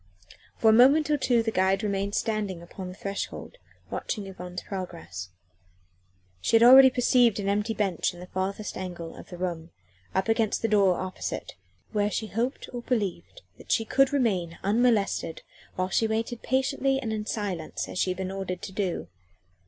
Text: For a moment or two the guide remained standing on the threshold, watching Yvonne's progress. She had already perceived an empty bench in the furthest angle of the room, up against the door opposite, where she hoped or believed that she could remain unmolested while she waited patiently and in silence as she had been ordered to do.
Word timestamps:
For 0.57 0.71
a 0.71 0.73
moment 0.73 1.11
or 1.11 1.17
two 1.17 1.43
the 1.43 1.51
guide 1.51 1.83
remained 1.83 2.15
standing 2.15 2.67
on 2.75 2.87
the 2.87 2.95
threshold, 2.95 3.59
watching 3.91 4.25
Yvonne's 4.25 4.63
progress. 4.63 5.29
She 6.41 6.55
had 6.55 6.63
already 6.63 6.89
perceived 6.89 7.39
an 7.39 7.47
empty 7.47 7.75
bench 7.75 8.11
in 8.11 8.19
the 8.19 8.25
furthest 8.25 8.77
angle 8.77 9.15
of 9.15 9.29
the 9.29 9.37
room, 9.37 9.69
up 10.15 10.27
against 10.27 10.63
the 10.63 10.67
door 10.67 10.95
opposite, 10.95 11.53
where 11.91 12.09
she 12.09 12.25
hoped 12.25 12.67
or 12.73 12.81
believed 12.81 13.43
that 13.59 13.71
she 13.71 13.85
could 13.85 14.11
remain 14.11 14.57
unmolested 14.63 15.43
while 15.75 15.89
she 15.89 16.07
waited 16.07 16.41
patiently 16.41 16.97
and 16.99 17.13
in 17.13 17.27
silence 17.27 17.87
as 17.87 17.99
she 17.99 18.09
had 18.09 18.17
been 18.17 18.31
ordered 18.31 18.63
to 18.63 18.71
do. 18.71 19.07